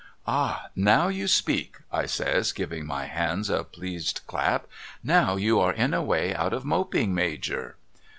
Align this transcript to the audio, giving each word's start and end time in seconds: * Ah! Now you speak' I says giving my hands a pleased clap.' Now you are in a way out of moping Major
* 0.21 0.23
Ah! 0.27 0.69
Now 0.75 1.09
you 1.09 1.27
speak' 1.27 1.77
I 2.01 2.07
says 2.07 2.53
giving 2.53 2.87
my 2.87 3.05
hands 3.05 3.51
a 3.51 3.63
pleased 3.63 4.21
clap.' 4.25 4.65
Now 5.03 5.35
you 5.35 5.59
are 5.59 5.73
in 5.73 5.93
a 5.93 6.01
way 6.01 6.33
out 6.33 6.53
of 6.53 6.65
moping 6.65 7.13
Major 7.13 7.75